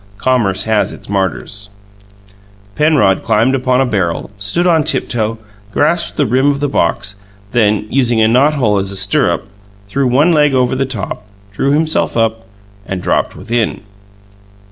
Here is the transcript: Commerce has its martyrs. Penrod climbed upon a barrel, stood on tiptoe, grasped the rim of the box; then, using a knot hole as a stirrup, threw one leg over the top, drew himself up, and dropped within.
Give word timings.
Commerce 0.17 0.63
has 0.63 0.91
its 0.91 1.09
martyrs. 1.09 1.69
Penrod 2.73 3.21
climbed 3.21 3.53
upon 3.53 3.81
a 3.81 3.85
barrel, 3.85 4.31
stood 4.35 4.65
on 4.65 4.83
tiptoe, 4.83 5.37
grasped 5.71 6.17
the 6.17 6.25
rim 6.25 6.49
of 6.49 6.59
the 6.59 6.67
box; 6.67 7.17
then, 7.51 7.85
using 7.87 8.19
a 8.19 8.27
knot 8.27 8.55
hole 8.55 8.79
as 8.79 8.89
a 8.91 8.97
stirrup, 8.97 9.47
threw 9.87 10.07
one 10.07 10.31
leg 10.31 10.55
over 10.55 10.75
the 10.75 10.87
top, 10.87 11.23
drew 11.51 11.69
himself 11.71 12.17
up, 12.17 12.45
and 12.83 13.03
dropped 13.03 13.35
within. 13.35 13.81